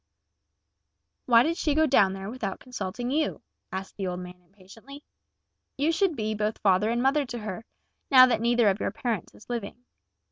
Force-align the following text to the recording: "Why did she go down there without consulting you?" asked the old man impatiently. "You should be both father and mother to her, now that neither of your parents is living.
"Why 1.27 1.43
did 1.43 1.57
she 1.57 1.75
go 1.75 1.85
down 1.85 2.13
there 2.13 2.27
without 2.27 2.59
consulting 2.59 3.11
you?" 3.11 3.43
asked 3.71 3.97
the 3.97 4.07
old 4.07 4.19
man 4.19 4.41
impatiently. 4.41 5.03
"You 5.77 5.91
should 5.91 6.15
be 6.15 6.33
both 6.33 6.57
father 6.57 6.89
and 6.89 7.03
mother 7.03 7.23
to 7.27 7.37
her, 7.37 7.65
now 8.09 8.25
that 8.25 8.41
neither 8.41 8.67
of 8.69 8.79
your 8.79 8.89
parents 8.89 9.35
is 9.35 9.47
living. 9.47 9.85